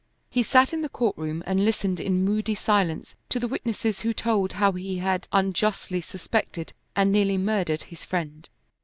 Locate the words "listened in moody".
1.63-2.55